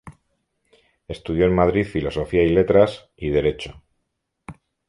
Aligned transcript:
Estudió 1.07 1.45
en 1.45 1.53
Madrid 1.53 1.85
Filosofía 1.85 2.41
y 2.41 2.49
Letras 2.49 3.11
y 3.15 3.29
Derecho. 3.29 3.83